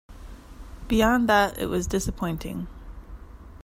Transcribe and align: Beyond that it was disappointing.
Beyond 0.87 1.29
that 1.29 1.59
it 1.59 1.67
was 1.67 1.85
disappointing. 1.85 2.65